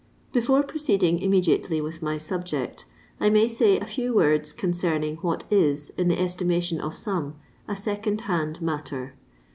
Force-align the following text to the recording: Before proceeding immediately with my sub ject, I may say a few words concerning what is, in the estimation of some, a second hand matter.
Before 0.33 0.63
proceeding 0.63 1.19
immediately 1.19 1.79
with 1.79 2.01
my 2.01 2.17
sub 2.17 2.43
ject, 2.43 2.85
I 3.19 3.29
may 3.29 3.47
say 3.47 3.77
a 3.77 3.85
few 3.85 4.15
words 4.15 4.51
concerning 4.51 5.17
what 5.17 5.43
is, 5.51 5.91
in 5.95 6.07
the 6.07 6.19
estimation 6.19 6.81
of 6.81 6.95
some, 6.97 7.35
a 7.67 7.75
second 7.75 8.21
hand 8.21 8.63
matter. 8.63 9.13